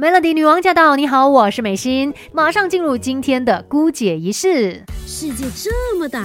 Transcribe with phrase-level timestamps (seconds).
[0.00, 0.94] Melody 女王驾到！
[0.94, 4.84] 你好，我是美心，马上进入今天的姑姐仪式。
[5.20, 6.24] 世界这么大，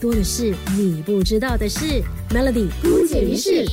[0.00, 2.02] 多的是你不知道的事。
[2.30, 3.66] Melody 姑姐仪式，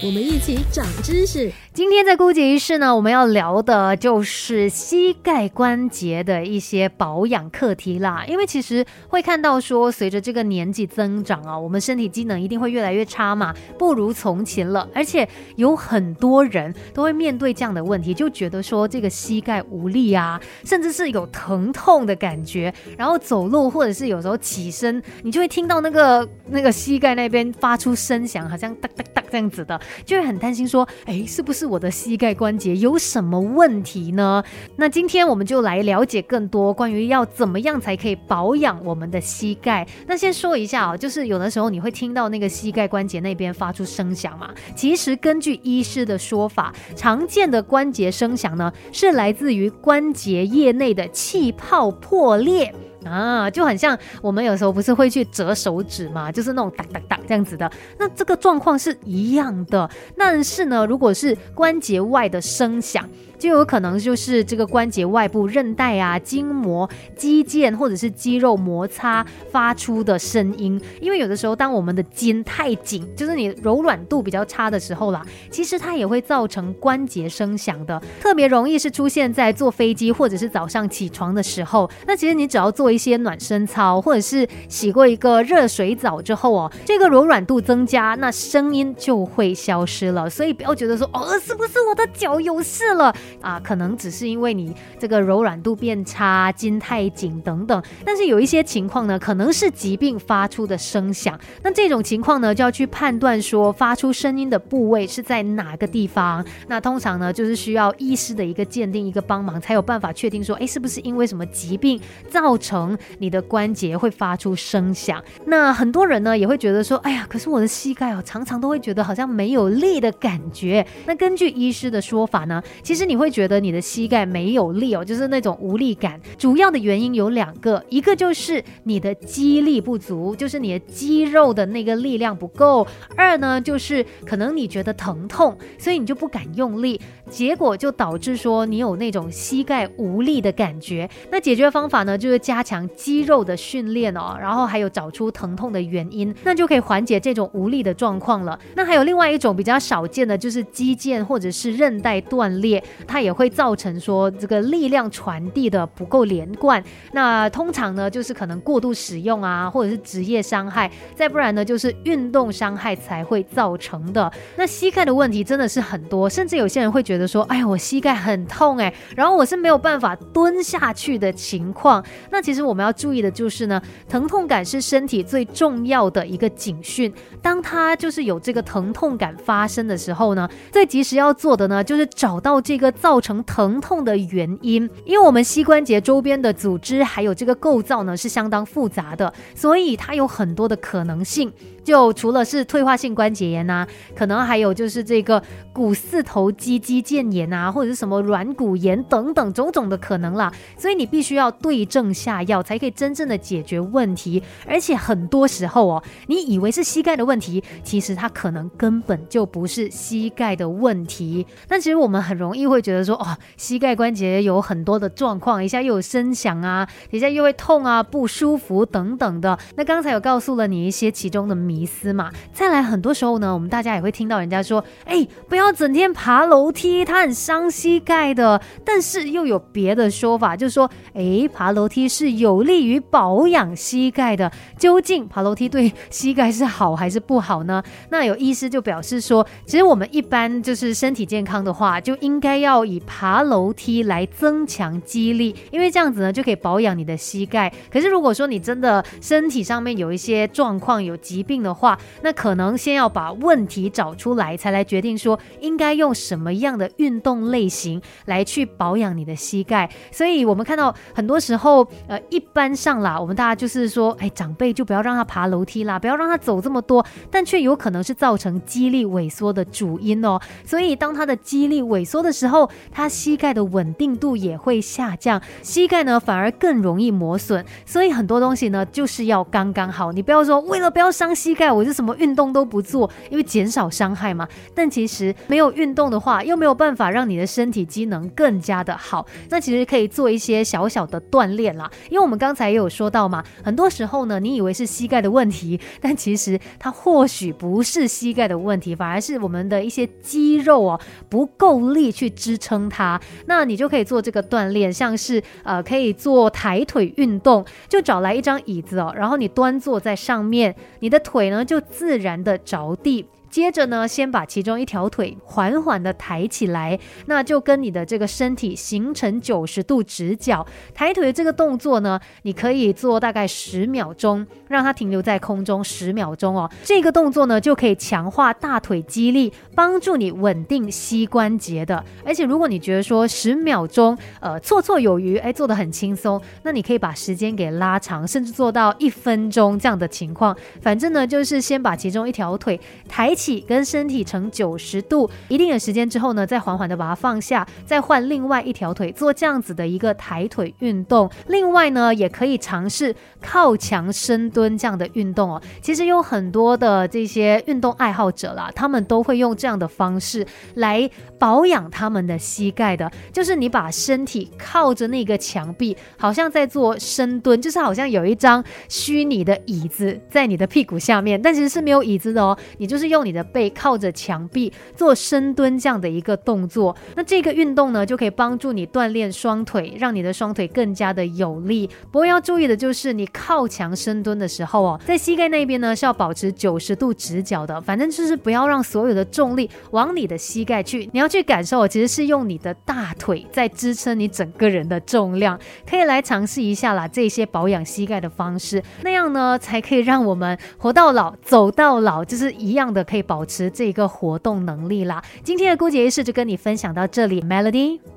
[0.00, 1.50] 我们一起长知识。
[1.74, 8.24] 今天在姑姐仪式呢，我们要聊的就是膝盖关节的一些保养课题啦。
[8.26, 14.88] 因为其实会看到说，随着这个年纪增长啊，我们身体机能一定会越来越差嘛，不如从前了。
[14.94, 22.72] 而且有很多人都会面对这样的问题，就觉得说这个膝盖无力啊，甚至是有疼痛的感觉。
[22.96, 31.66] 然后走路或者是有时候起身，你就会听到那个那个膝盖那边发出声响，好像哒哒哒这样子的，就会很担心说，哎，是不是？
[31.66, 34.42] 我的膝盖关节有什么问题呢？
[34.76, 39.86] 那今天我们就来了解更多关于要怎么样才可以保养我们的膝盖。
[40.06, 44.54] 那先说一下啊，就是有的时候你会听到那个膝盖关节那边发出声响嘛。
[44.76, 52.72] 其实根据医师的说法，常见的关节声响呢，是来自于关节液内的气泡破裂。
[53.10, 57.70] 啊，就很像我们有时候不是会去折手指嘛，就是那种哒哒哒这样子的。
[57.98, 63.08] 那这个状况是一样的，但是呢，如果是关节外的声响。
[63.38, 70.80] 就有可能就是这个关节外部韧带啊、筋膜、肌腱或者是肌肉摩擦发出的声音。
[71.00, 78.00] 因为有的时候，当我们的筋太紧，就是你柔软度比较差的时候啦，其实它也会造成关节声响的。
[78.20, 81.88] 特别容易是出现在坐飞机或者是早上起床的时候。
[82.06, 90.28] 那其实你只要做一些暖身操，或者是洗过一个热水澡之后哦，这个柔软度增加，那声音就会消失了。
[90.28, 93.14] 所以不要觉得说哦，是不是我的脚有事了？
[93.40, 101.38] 啊，可能只是因为你这个柔软度变差、筋太紧等等，但是有一些情况呢，可能是疾病发出的声响。
[101.62, 106.44] 那这种情况呢，就要去判断说发出声音的部位是在哪个地方。
[106.68, 115.20] 那通常呢，就是需要医师的一个鉴定、一个帮忙，才有办法确定说，哎，是不是因为什么疾病造成你的关节会发出声响？
[115.46, 120.86] 那很多人呢，也会觉得说，哎呀，可是我的膝盖哦，常常都会觉得好像没有力的感觉。
[121.06, 123.15] 那根据医师的说法呢，其实你。
[123.16, 126.20] 你会觉得你的膝盖没有力哦，就是那种无力感。
[126.36, 137.00] 主要的原因有两个，一个就是你的肌力不足，就是你的肌肉的那个力量不够；二呢，就是可能你觉得疼痛，所以你就不敢用力，
[137.30, 141.08] 结果就导致说你有那种膝盖无力的感觉。
[141.30, 148.58] 那解决方法呢，就是加强肌肉的训练哦，然后还有找出疼痛的原因，那就可以缓解这种无力的状况了。
[148.74, 152.82] 那还有另外一种比较少见的，就是肌腱或者是韧带断裂。
[153.06, 156.82] 它也会造成说这个力量传递的不够连贯，
[157.12, 164.30] 那通常呢就是可能过度使用啊，或者是职业伤害，再不然呢就是运动伤害才会造成的。
[164.56, 172.04] 那膝盖的问题真的是很多，甚至有些人会觉得觉得说，哎呀我膝盖很痛哎，然后我是没有办法蹲下去的情况。
[172.30, 182.92] 那其实我们要注意的就是呢，疼痛感是身体最重要的一个警讯，当它就是有这个疼痛感发生的时候呢，最及时要做的呢就是找到这个。
[183.06, 191.52] 造成疼痛的原因，因为我们膝关节周边的组织还有这个构造呢是相当复杂的，所以它有很多的可能性。
[191.86, 193.86] 就除了是退化性关节炎呐，
[194.16, 195.40] 可能还有就是这个
[195.72, 200.52] 股四头肌肌腱炎啊，或者是什么软骨炎等等种种的可能啦。
[200.76, 204.42] 所以你必须要对症下药，才可以真正的解决问题。
[204.66, 211.46] 而且很多时候哦，你以为是膝盖的问题，其实它可能根本就不是膝盖的问题。
[211.68, 219.56] 但其实我们很容易会觉得说，哦，膝盖关节有很多的状况，一下又有声响啊，一下又会痛啊，不舒服等等的。
[219.76, 221.75] 那刚才有告诉了你一些其中的迷。
[221.76, 228.58] 迷思嘛，再来很多时候呢，我们大家也会听到人家说，哎，不要整天爬楼梯，它很伤膝盖的。
[228.82, 234.50] 但是又有别的说法，就是说，哎，爬楼梯是有利于保养膝盖的。
[234.78, 237.82] 究竟爬楼梯对膝盖是好还是不好呢？
[238.08, 247.70] 那有医师就表示说，其实我们一般就是身体健康的话，就应该要以爬楼梯来增强肌力，因为这样子呢就可以保养你的膝盖。
[247.90, 259.90] 可是如果说你真的身体上面有一些状况，有疾病，的话，那可能先要把问题找出来，才来决定说应该用什么样的运动类型来去保养你的膝盖。
[260.12, 270.38] 所以，我们看到很多时候，呃，一般上啦，我们大家就是说，哎，长辈就不要让他爬楼梯啦，不要让他走这么多，但却有可能是造成肌力萎缩的主因哦。
[270.64, 277.64] 所以，当他的肌力萎缩的时候，他膝盖的稳定度也会下降，膝盖呢反而更容易磨损。
[277.84, 281.55] 所以，很多东西呢就是要刚刚好，你不要说为了不要伤膝。
[281.56, 284.46] 盖，我就什么运动都不做，因为减少伤害嘛。
[284.74, 289.26] 但其实没有运动的话，又没有办法让你的身体机能更加的好。
[289.48, 301.00] 那其实可以做一些小小的锻炼啦，因为我们刚才也有说到嘛，很多时候呢，你以为是膝盖的问题， 但其实它或许不是膝盖的问题，反而是我们的一些肌肉哦
[301.30, 303.18] 不够力去支撑它。
[303.46, 313.26] 那你就可以做这个锻炼，像是呃可以做抬腿运动，就找来一张椅子哦，然后你端坐在上面，你的腿呢就自然的着地。
[313.56, 320.66] 接着呢，先把其中一条腿缓缓的抬起来，那就跟你的这个身体形成九十度直角。
[320.92, 326.70] 抬腿的这个动作呢，你可以做大概十秒钟，让它停留在空中十秒钟哦。
[326.84, 332.04] 这个动作呢，就可以强化大腿肌力，帮助你稳定膝关节的。
[332.26, 340.54] 而且如果你觉得说十秒钟，呃，绰绰有余，哎，做的很轻松，那你可以把时间给拉长，甚至做到一分钟这样的情况。
[340.82, 342.78] 反正呢，就是先把其中一条腿
[343.08, 343.34] 抬。
[343.34, 351.30] 起跟身体成九十度，一定的时间之后呢，再缓缓的把它放下，再换另外一条腿做这样子的一个抬腿运动。
[351.48, 355.60] 另外呢，也可以尝试靠墙深蹲这样的运动哦。
[355.82, 360.46] 其实有很多的这些运动爱好者啦，他们都会用这样的方式
[360.76, 363.12] 来保养他们的膝盖的。
[363.32, 372.56] 就是你把身体靠着那个墙壁，好像在做深蹲，就是好像有一张虚拟的椅子在你的屁股下面，但其实是没有椅子的哦。
[372.78, 373.25] 你就是用。
[373.26, 381.86] 你的背靠着墙壁做深蹲这样的一个动作，那这个运动呢就可以帮助你锻炼双腿，让你的双腿更加的有力。
[382.10, 391.10] 不过要注意的就是，你靠墙深蹲的时候哦，在膝盖那边呢是要保持九十度直角的，反正就是不要让所有的重力往你的膝盖去。
[391.12, 395.58] 你要去感受，其实是用你的大腿在支撑你整个人的重量。
[395.88, 403.15] 可以来尝试一下啦，这些保养膝盖的方式，那样呢才可以让我们活到老，走到老，就是一样的可以。
[403.22, 405.22] 保持这个活动能力啦。
[405.42, 408.15] 今天的姑姐仪式就跟你分享到这里，Melody。